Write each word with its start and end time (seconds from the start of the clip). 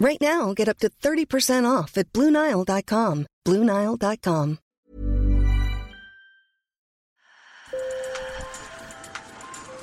Right 0.00 0.18
now, 0.22 0.54
get 0.54 0.66
up 0.66 0.78
to 0.78 0.88
30% 0.88 1.66
off 1.66 1.98
at 1.98 2.10
BlueNile.com. 2.14 3.26
BlueNile.com. 3.46 4.56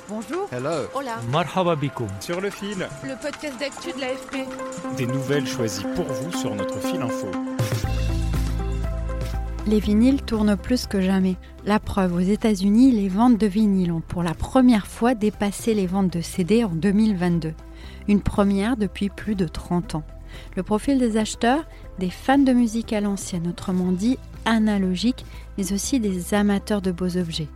Bonjour. 0.08 0.48
Hello. 0.50 0.88
Hola. 0.92 1.20
Marhaba 1.30 1.76
bikoum. 1.76 2.08
Sur 2.18 2.40
le 2.40 2.50
fil. 2.50 2.88
Le 3.04 3.14
podcast 3.22 3.60
d'actu 3.60 3.92
de 3.92 4.00
l'AFP. 4.00 4.96
Des 4.96 5.06
nouvelles 5.06 5.46
choisies 5.46 5.86
pour 5.94 6.06
vous 6.06 6.32
sur 6.32 6.52
notre 6.52 6.80
fil 6.80 7.00
info. 7.00 7.28
Les 9.68 9.78
vinyles 9.78 10.22
tournent 10.22 10.56
plus 10.56 10.88
que 10.88 11.00
jamais. 11.00 11.36
La 11.64 11.78
preuve, 11.78 12.14
aux 12.16 12.20
États-Unis, 12.20 12.90
les 12.90 13.08
ventes 13.08 13.38
de 13.38 13.46
vinyles 13.46 13.92
ont 13.92 14.00
pour 14.00 14.24
la 14.24 14.34
première 14.34 14.88
fois 14.88 15.14
dépassé 15.14 15.74
les 15.74 15.86
ventes 15.86 16.12
de 16.12 16.22
CD 16.22 16.64
en 16.64 16.70
2022. 16.70 17.52
Une 18.08 18.20
première 18.20 18.76
depuis 18.76 19.08
plus 19.08 19.34
de 19.34 19.46
30 19.46 19.96
ans. 19.96 20.04
Le 20.56 20.62
profil 20.62 20.98
des 20.98 21.16
acheteurs, 21.16 21.64
des 21.98 22.10
fans 22.10 22.38
de 22.38 22.52
musique 22.52 22.92
à 22.92 23.00
l'ancienne, 23.00 23.48
autrement 23.48 23.92
dit 23.92 24.18
analogique, 24.44 25.24
mais 25.56 25.72
aussi 25.72 26.00
des 26.00 26.34
amateurs 26.34 26.82
de 26.82 26.92
beaux 26.92 27.16
objets. 27.16 27.48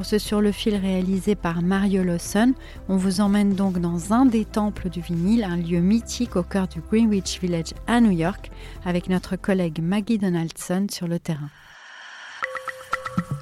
Pour 0.00 0.06
ce 0.06 0.18
sur 0.18 0.40
le 0.40 0.50
fil 0.50 0.76
réalisé 0.76 1.34
par 1.34 1.60
Mario 1.60 2.02
Lawson, 2.02 2.54
on 2.88 2.96
vous 2.96 3.20
emmène 3.20 3.54
donc 3.54 3.78
dans 3.78 4.14
un 4.14 4.24
des 4.24 4.46
temples 4.46 4.88
du 4.88 5.02
vinyle, 5.02 5.44
un 5.44 5.56
lieu 5.56 5.80
mythique 5.80 6.36
au 6.36 6.42
cœur 6.42 6.68
du 6.68 6.80
Greenwich 6.80 7.38
Village 7.40 7.74
à 7.86 8.00
New 8.00 8.10
York, 8.10 8.50
avec 8.86 9.10
notre 9.10 9.36
collègue 9.36 9.80
Maggie 9.82 10.16
Donaldson 10.16 10.86
sur 10.90 11.06
le 11.06 11.18
terrain. 11.18 11.50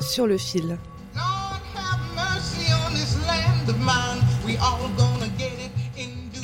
Sur 0.00 0.26
le 0.26 0.36
fil. 0.36 0.76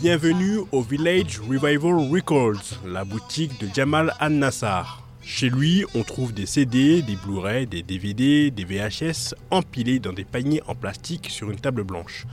Bienvenue 0.04 0.58
au 0.70 0.82
Village 0.82 1.40
Revival 1.40 1.94
Records, 2.12 2.78
la 2.86 3.06
boutique 3.06 3.58
de 3.58 3.66
Jamal 3.74 4.12
Al-Nassar. 4.20 5.02
Chez 5.22 5.48
lui, 5.48 5.82
on 5.94 6.02
trouve 6.02 6.34
des 6.34 6.44
CD, 6.44 7.00
des 7.00 7.16
Blu-ray, 7.16 7.66
des 7.66 7.82
DVD, 7.82 8.50
des 8.50 8.64
VHS 8.66 9.34
empilés 9.50 10.00
dans 10.00 10.12
des 10.12 10.26
paniers 10.26 10.60
en 10.66 10.74
plastique 10.74 11.30
sur 11.30 11.50
une 11.50 11.58
table 11.58 11.84
blanche. 11.84 12.26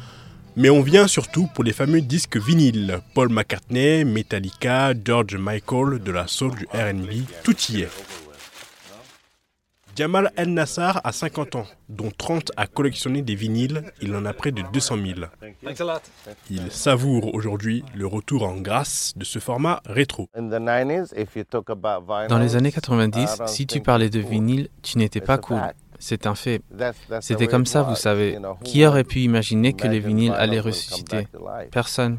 Mais 0.57 0.69
on 0.69 0.81
vient 0.81 1.07
surtout 1.07 1.47
pour 1.55 1.63
les 1.63 1.71
fameux 1.71 2.01
disques 2.01 2.35
vinyles. 2.35 2.99
Paul 3.13 3.29
McCartney, 3.29 4.03
Metallica, 4.03 4.91
George 5.05 5.37
Michael, 5.37 5.99
de 5.99 6.11
la 6.11 6.27
soul, 6.27 6.51
du 6.53 6.65
RB, 6.73 7.23
tout 7.45 7.55
y 7.69 7.83
est. 7.83 8.30
Jamal 9.95 10.31
El 10.37 10.53
Nassar 10.53 11.01
a 11.03 11.11
50 11.11 11.55
ans, 11.55 11.65
dont 11.89 12.11
30 12.17 12.51
à 12.55 12.67
collectionner 12.67 13.21
des 13.21 13.35
vinyles. 13.35 13.83
Il 14.01 14.15
en 14.15 14.25
a 14.25 14.33
près 14.33 14.51
de 14.51 14.63
200 14.71 14.95
000. 14.95 15.05
Il 16.49 16.71
savoure 16.71 17.33
aujourd'hui 17.35 17.83
le 17.93 18.07
retour 18.07 18.43
en 18.43 18.55
grâce 18.55 19.13
de 19.15 19.25
ce 19.25 19.39
format 19.39 19.81
rétro. 19.85 20.29
Dans 20.35 22.39
les 22.39 22.55
années 22.55 22.71
90, 22.71 23.41
si 23.47 23.67
tu 23.67 23.81
parlais 23.81 24.09
de 24.09 24.19
vinyle, 24.19 24.69
tu 24.81 24.97
n'étais 24.97 25.21
pas 25.21 25.37
cool. 25.37 25.61
C'est 25.99 26.25
un 26.25 26.35
fait. 26.35 26.61
C'était 27.19 27.47
comme 27.47 27.65
ça, 27.65 27.83
vous 27.83 27.95
savez. 27.95 28.39
Qui 28.63 28.85
aurait 28.85 29.03
pu 29.03 29.19
imaginer 29.19 29.73
que 29.73 29.87
les 29.87 29.99
vinyles 29.99 30.33
allaient 30.33 30.59
ressusciter 30.59 31.27
Personne? 31.71 32.17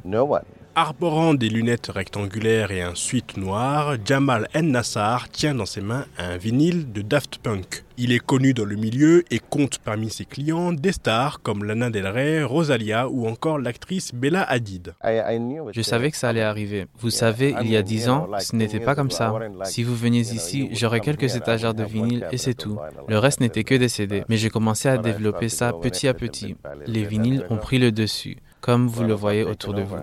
Arborant 0.74 1.34
des 1.34 1.50
lunettes 1.50 1.90
rectangulaires 1.94 2.70
et 2.70 2.80
un 2.80 2.94
suite 2.94 3.36
noir, 3.36 3.96
Jamal 4.06 4.48
En 4.54 4.62
Nassar 4.62 5.28
tient 5.28 5.54
dans 5.54 5.66
ses 5.66 5.82
mains 5.82 6.06
un 6.16 6.38
vinyle 6.38 6.90
de 6.90 7.02
Daft 7.02 7.36
Punk. 7.42 7.84
Il 7.98 8.10
est 8.10 8.18
connu 8.18 8.54
dans 8.54 8.64
le 8.64 8.76
milieu 8.76 9.22
et 9.30 9.38
compte 9.38 9.80
parmi 9.80 10.08
ses 10.08 10.24
clients 10.24 10.72
des 10.72 10.92
stars 10.92 11.42
comme 11.42 11.62
Lana 11.62 11.90
Del 11.90 12.06
Rey, 12.06 12.42
Rosalia 12.42 13.06
ou 13.10 13.28
encore 13.28 13.58
l'actrice 13.58 14.14
Bella 14.14 14.44
Hadid. 14.44 14.94
Je 15.04 15.82
savais 15.82 16.10
que 16.10 16.16
ça 16.16 16.30
allait 16.30 16.40
arriver. 16.40 16.86
Vous 16.98 17.10
savez, 17.10 17.54
il 17.60 17.70
y 17.70 17.76
a 17.76 17.82
dix 17.82 18.08
ans, 18.08 18.26
ce 18.38 18.56
n'était 18.56 18.80
pas 18.80 18.94
comme 18.94 19.10
ça. 19.10 19.34
Si 19.64 19.82
vous 19.82 19.94
veniez 19.94 20.32
ici, 20.32 20.70
j'aurais 20.72 21.00
quelques 21.00 21.36
étagères 21.36 21.74
de 21.74 21.84
vinyle 21.84 22.26
et 22.32 22.38
c'est 22.38 22.54
tout. 22.54 22.78
Le 23.08 23.18
reste 23.18 23.40
n'était 23.40 23.64
que 23.64 23.74
des 23.74 23.90
CD. 23.90 24.24
Mais 24.30 24.38
j'ai 24.38 24.48
commencé 24.48 24.88
à 24.88 24.96
développer 24.96 25.50
ça 25.50 25.74
petit 25.74 26.08
à 26.08 26.14
petit. 26.14 26.56
Les 26.86 27.04
vinyles 27.04 27.44
ont 27.50 27.58
pris 27.58 27.78
le 27.78 27.92
dessus, 27.92 28.38
comme 28.62 28.86
vous 28.86 29.04
le 29.04 29.12
voyez 29.12 29.44
autour 29.44 29.74
de 29.74 29.82
vous. 29.82 29.98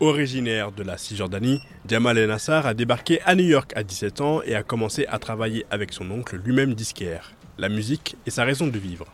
Originaire 0.00 0.72
de 0.72 0.82
la 0.82 0.96
Cisjordanie, 0.96 1.60
Jamal 1.88 2.18
El 2.18 2.28
Nassar 2.28 2.66
a 2.66 2.74
débarqué 2.74 3.20
à 3.22 3.34
New 3.34 3.44
York 3.44 3.72
à 3.76 3.82
17 3.82 4.20
ans 4.20 4.42
et 4.42 4.54
a 4.54 4.62
commencé 4.62 5.06
à 5.08 5.18
travailler 5.18 5.66
avec 5.70 5.92
son 5.92 6.10
oncle, 6.10 6.40
lui-même 6.44 6.74
disquaire. 6.74 7.32
La 7.58 7.68
musique 7.68 8.16
est 8.26 8.30
sa 8.30 8.44
raison 8.44 8.66
de 8.66 8.78
vivre. 8.78 9.06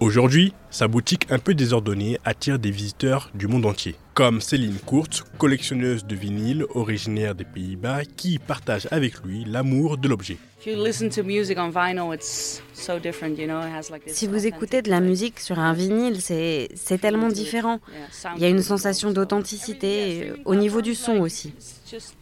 Aujourd'hui, 0.00 0.52
sa 0.70 0.88
boutique 0.88 1.30
un 1.30 1.38
peu 1.38 1.54
désordonnée 1.54 2.18
attire 2.24 2.58
des 2.58 2.70
visiteurs 2.70 3.30
du 3.34 3.46
monde 3.46 3.66
entier, 3.66 3.94
comme 4.14 4.40
Céline 4.40 4.78
Kurtz, 4.86 5.22
collectionneuse 5.38 6.04
de 6.04 6.14
vinyles 6.14 6.66
originaire 6.74 7.34
des 7.34 7.44
Pays-Bas, 7.44 8.04
qui 8.04 8.38
partage 8.38 8.86
avec 8.90 9.22
lui 9.24 9.44
l'amour 9.44 9.96
de 9.96 10.08
l'objet. 10.08 10.36
Si 14.06 14.26
vous 14.26 14.46
écoutez 14.46 14.82
de 14.82 14.90
la 14.90 15.00
musique 15.00 15.40
sur 15.40 15.58
un 15.58 15.72
vinyle, 15.72 16.20
c'est 16.20 16.98
tellement 17.00 17.28
différent. 17.28 17.80
Il 18.36 18.42
y 18.42 18.44
a 18.44 18.48
une 18.48 18.62
sensation 18.62 19.10
d'authenticité 19.10 20.32
au 20.44 20.54
niveau 20.54 20.82
du 20.82 20.94
son 20.94 21.18
aussi. 21.18 21.54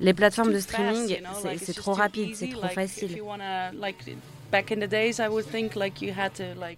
Les 0.00 0.14
plateformes 0.14 0.52
de 0.52 0.58
streaming, 0.58 1.18
c'est 1.58 1.74
trop 1.74 1.92
rapide, 1.92 2.34
c'est 2.34 2.48
trop 2.50 2.68
facile. 2.68 3.20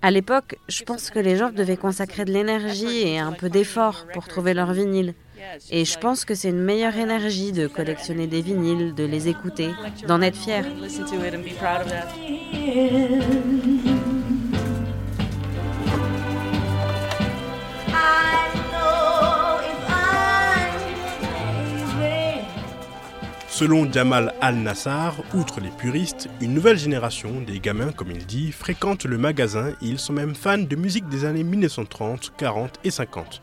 À 0.02 0.10
l'époque, 0.10 0.56
je 0.68 0.82
pense 0.84 1.10
que 1.10 1.18
les 1.18 1.36
gens 1.36 1.50
devaient 1.50 1.76
consacrer 1.76 2.24
de 2.24 2.32
l'énergie 2.32 3.08
et 3.08 3.18
un 3.18 3.32
peu 3.32 3.48
d'effort 3.48 4.06
pour 4.12 4.28
trouver 4.28 4.54
leur 4.54 4.72
vinyle. 4.72 5.14
Et 5.70 5.84
je 5.84 5.98
pense 5.98 6.24
que 6.24 6.34
c'est 6.34 6.50
une 6.50 6.62
meilleure 6.62 6.96
énergie 6.96 7.52
de 7.52 7.66
collectionner 7.66 8.26
des 8.26 8.42
vinyles, 8.42 8.94
de 8.94 9.04
les 9.04 9.28
écouter, 9.28 9.70
d'en 10.06 10.20
être 10.22 10.36
fier. 10.36 10.64
Selon 23.52 23.92
Jamal 23.92 24.32
Al-Nassar, 24.40 25.14
outre 25.34 25.60
les 25.60 25.68
puristes, 25.68 26.26
une 26.40 26.54
nouvelle 26.54 26.78
génération, 26.78 27.42
des 27.42 27.60
gamins 27.60 27.92
comme 27.92 28.10
il 28.10 28.24
dit, 28.24 28.50
fréquentent 28.50 29.04
le 29.04 29.18
magasin 29.18 29.72
et 29.82 29.88
ils 29.88 29.98
sont 29.98 30.14
même 30.14 30.34
fans 30.34 30.56
de 30.56 30.74
musique 30.74 31.06
des 31.10 31.26
années 31.26 31.44
1930, 31.44 32.32
40 32.38 32.80
et 32.82 32.90
50. 32.90 33.42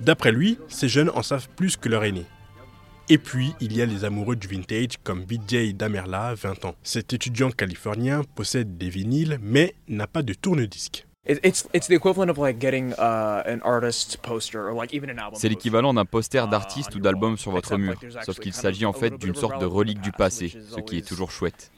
D'après 0.00 0.32
lui, 0.32 0.58
ces 0.66 0.88
jeunes 0.88 1.12
en 1.14 1.22
savent 1.22 1.48
plus 1.54 1.76
que 1.76 1.88
leurs 1.88 2.02
aînés. 2.02 2.26
Et 3.08 3.18
puis, 3.18 3.54
il 3.60 3.72
y 3.72 3.80
a 3.80 3.86
les 3.86 4.04
amoureux 4.04 4.34
du 4.34 4.48
vintage 4.48 4.98
comme 5.04 5.24
BJ 5.24 5.74
Damerla, 5.74 6.34
20 6.34 6.64
ans. 6.64 6.74
Cet 6.82 7.12
étudiant 7.12 7.52
californien 7.52 8.22
possède 8.34 8.78
des 8.78 8.90
vinyles 8.90 9.38
mais 9.40 9.76
n'a 9.86 10.08
pas 10.08 10.22
de 10.22 10.34
tourne-disque. 10.34 11.06
C'est 15.34 15.48
l'équivalent 15.48 15.94
d'un 15.94 16.04
poster 16.06 16.48
d'artiste 16.48 16.94
ou 16.94 17.00
d'album 17.00 17.36
sur 17.36 17.52
votre 17.52 17.76
mur, 17.76 18.00
sauf 18.24 18.38
qu'il 18.40 18.54
s'agit 18.54 18.86
en 18.86 18.92
fait 18.92 19.16
d'une 19.18 19.34
sorte 19.34 19.60
de 19.60 19.66
relique 19.66 20.00
du 20.00 20.12
passé, 20.12 20.48
ce 20.48 20.80
qui 20.80 20.98
est 20.98 21.06
toujours 21.06 21.30
chouette. 21.30 21.70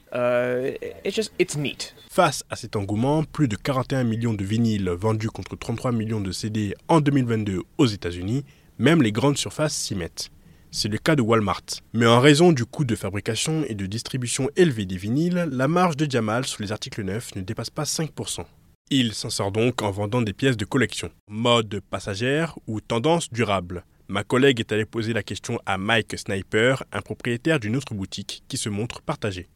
Face 2.09 2.43
à 2.49 2.55
cet 2.55 2.75
engouement, 2.75 3.23
plus 3.23 3.47
de 3.47 3.55
41 3.55 4.05
millions 4.05 4.33
de 4.33 4.43
vinyles 4.43 4.89
vendus 4.89 5.29
contre 5.29 5.57
33 5.57 5.91
millions 5.91 6.21
de 6.21 6.31
CD 6.31 6.73
en 6.87 7.01
2022 7.01 7.63
aux 7.77 7.85
États-Unis, 7.85 8.45
même 8.79 9.01
les 9.01 9.11
grandes 9.11 9.37
surfaces 9.37 9.75
s'y 9.75 9.93
mettent. 9.93 10.29
C'est 10.71 10.89
le 10.89 10.97
cas 10.97 11.15
de 11.15 11.21
Walmart. 11.21 11.65
Mais 11.93 12.07
en 12.07 12.19
raison 12.19 12.53
du 12.53 12.65
coût 12.65 12.85
de 12.85 12.95
fabrication 12.95 13.63
et 13.67 13.75
de 13.75 13.85
distribution 13.85 14.49
élevé 14.55 14.85
des 14.85 14.97
vinyles, 14.97 15.49
la 15.51 15.67
marge 15.67 15.97
de 15.97 16.09
Jamal 16.09 16.45
sur 16.45 16.63
les 16.63 16.71
articles 16.71 17.03
neufs 17.03 17.35
ne 17.35 17.41
dépasse 17.41 17.69
pas 17.69 17.83
5%. 17.83 18.45
Il 18.89 19.13
s'en 19.13 19.29
sort 19.29 19.51
donc 19.51 19.81
en 19.81 19.91
vendant 19.91 20.21
des 20.21 20.33
pièces 20.33 20.57
de 20.57 20.65
collection. 20.65 21.09
Mode 21.27 21.79
passagère 21.89 22.57
ou 22.67 22.81
tendance 22.81 23.31
durable? 23.31 23.85
Ma 24.07 24.23
collègue 24.23 24.59
est 24.59 24.71
allée 24.71 24.85
poser 24.85 25.13
la 25.13 25.23
question 25.23 25.59
à 25.65 25.77
Mike 25.77 26.17
Sniper, 26.19 26.83
un 26.91 27.01
propriétaire 27.01 27.59
d'une 27.59 27.75
autre 27.75 27.93
boutique 27.95 28.43
qui 28.47 28.57
se 28.57 28.69
montre 28.69 29.01
partagé. 29.01 29.47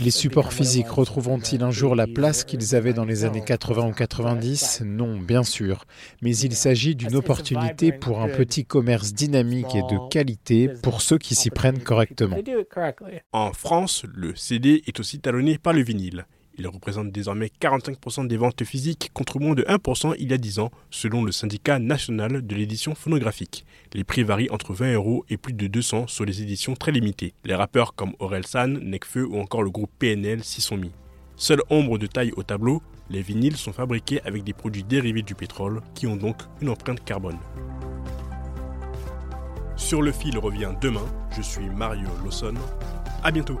Les 0.00 0.10
supports 0.10 0.52
physiques 0.52 0.88
retrouveront-ils 0.88 1.62
un 1.62 1.70
jour 1.70 1.94
la 1.94 2.08
place 2.08 2.42
qu'ils 2.42 2.74
avaient 2.74 2.92
dans 2.92 3.04
les 3.04 3.24
années 3.24 3.44
80 3.44 3.86
ou 3.86 3.92
90 3.92 4.82
Non, 4.84 5.16
bien 5.16 5.44
sûr. 5.44 5.84
Mais 6.22 6.36
il 6.36 6.56
s'agit 6.56 6.96
d'une 6.96 7.14
opportunité 7.14 7.92
pour 7.92 8.20
un 8.20 8.28
petit 8.28 8.64
commerce 8.64 9.12
dynamique 9.12 9.76
et 9.76 9.82
de 9.82 10.08
qualité 10.10 10.68
pour 10.82 11.02
ceux 11.02 11.18
qui 11.18 11.36
s'y 11.36 11.50
prennent 11.50 11.78
correctement. 11.78 12.36
En 13.32 13.52
France, 13.52 14.04
le 14.12 14.34
CD 14.34 14.82
est 14.88 14.98
aussi 14.98 15.20
talonné 15.20 15.58
par 15.58 15.72
le 15.72 15.82
vinyle. 15.82 16.26
Il 16.58 16.66
représente 16.66 17.12
désormais 17.12 17.50
45% 17.60 18.26
des 18.26 18.36
ventes 18.36 18.64
physiques 18.64 19.10
contre 19.14 19.38
moins 19.38 19.54
de 19.54 19.62
1% 19.62 20.14
il 20.18 20.30
y 20.30 20.34
a 20.34 20.38
10 20.38 20.58
ans, 20.58 20.72
selon 20.90 21.22
le 21.22 21.30
syndicat 21.30 21.78
national 21.78 22.44
de 22.44 22.54
l'édition 22.56 22.96
phonographique. 22.96 23.64
Les 23.94 24.02
prix 24.02 24.24
varient 24.24 24.50
entre 24.50 24.74
20 24.74 24.94
euros 24.94 25.24
et 25.30 25.36
plus 25.36 25.52
de 25.52 25.68
200 25.68 26.08
sur 26.08 26.24
les 26.24 26.42
éditions 26.42 26.74
très 26.74 26.90
limitées. 26.90 27.32
Les 27.44 27.54
rappeurs 27.54 27.94
comme 27.94 28.14
San, 28.44 28.78
Nekfeu 28.78 29.24
ou 29.24 29.38
encore 29.38 29.62
le 29.62 29.70
groupe 29.70 29.90
PNL 29.98 30.42
s'y 30.42 30.60
sont 30.60 30.76
mis. 30.76 30.90
Seule 31.36 31.62
ombre 31.70 31.96
de 31.96 32.08
taille 32.08 32.32
au 32.36 32.42
tableau, 32.42 32.82
les 33.08 33.22
vinyles 33.22 33.56
sont 33.56 33.72
fabriqués 33.72 34.20
avec 34.24 34.42
des 34.42 34.52
produits 34.52 34.82
dérivés 34.82 35.22
du 35.22 35.36
pétrole 35.36 35.80
qui 35.94 36.08
ont 36.08 36.16
donc 36.16 36.42
une 36.60 36.70
empreinte 36.70 37.04
carbone. 37.04 37.38
Sur 39.76 40.02
le 40.02 40.10
fil 40.10 40.36
revient 40.38 40.72
demain. 40.80 41.06
Je 41.36 41.40
suis 41.40 41.70
Mario 41.70 42.08
Lawson. 42.24 42.54
À 43.22 43.30
bientôt. 43.30 43.60